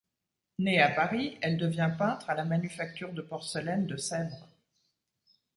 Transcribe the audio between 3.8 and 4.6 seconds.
de Sèvres.